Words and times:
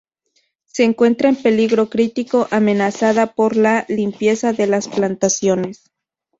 Se 0.65 0.83
encuentra 0.83 1.29
en 1.29 1.35
peligro 1.35 1.91
crítico; 1.91 2.47
amenazada 2.49 3.33
por 3.35 3.55
la 3.55 3.85
limpieza 3.87 4.51
de 4.51 4.65
las 4.65 4.87
plantaciones. 4.87 5.91